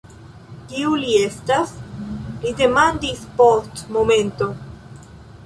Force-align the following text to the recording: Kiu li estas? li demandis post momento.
Kiu 0.69 0.95
li 1.01 1.11
estas? 1.25 1.73
li 2.47 2.55
demandis 2.63 3.23
post 3.43 3.85
momento. 3.99 4.51